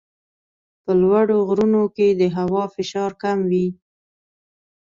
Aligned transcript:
په 0.83 0.91
لوړو 1.01 1.37
غرونو 1.47 1.81
کې 1.95 2.07
د 2.19 2.21
هوا 2.37 2.63
فشار 2.75 3.11
کم 3.21 3.39
وي. 3.51 3.67